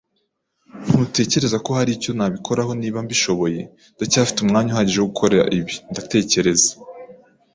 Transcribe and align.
Ntutekereza 0.85 1.57
ko 1.65 1.69
hari 1.77 1.91
icyo 1.97 2.11
nabikoraho 2.17 2.71
niba 2.81 2.97
mbishoboye? 3.05 3.59
Ndacyafite 3.95 4.37
umwanya 4.41 4.69
uhagije 4.71 4.99
wo 4.99 5.09
gukora 5.11 5.35
ibi, 5.57 5.73
ndatekereza. 5.91 6.71